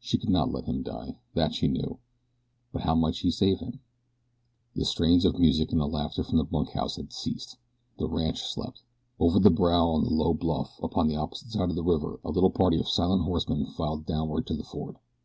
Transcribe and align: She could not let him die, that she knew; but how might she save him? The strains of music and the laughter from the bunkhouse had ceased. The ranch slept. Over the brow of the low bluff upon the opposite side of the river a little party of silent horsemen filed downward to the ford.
She 0.00 0.18
could 0.18 0.28
not 0.30 0.50
let 0.50 0.64
him 0.64 0.82
die, 0.82 1.20
that 1.34 1.54
she 1.54 1.68
knew; 1.68 1.98
but 2.72 2.82
how 2.82 2.96
might 2.96 3.14
she 3.14 3.30
save 3.30 3.60
him? 3.60 3.78
The 4.74 4.84
strains 4.84 5.24
of 5.24 5.38
music 5.38 5.70
and 5.70 5.80
the 5.80 5.86
laughter 5.86 6.24
from 6.24 6.38
the 6.38 6.42
bunkhouse 6.44 6.96
had 6.96 7.12
ceased. 7.12 7.56
The 7.96 8.08
ranch 8.08 8.42
slept. 8.42 8.82
Over 9.20 9.38
the 9.38 9.50
brow 9.50 9.94
of 9.94 10.02
the 10.02 10.10
low 10.10 10.34
bluff 10.34 10.80
upon 10.82 11.06
the 11.06 11.14
opposite 11.14 11.52
side 11.52 11.70
of 11.70 11.76
the 11.76 11.84
river 11.84 12.18
a 12.24 12.30
little 12.30 12.50
party 12.50 12.76
of 12.80 12.88
silent 12.88 13.22
horsemen 13.22 13.66
filed 13.66 14.04
downward 14.04 14.48
to 14.48 14.54
the 14.56 14.64
ford. 14.64 14.96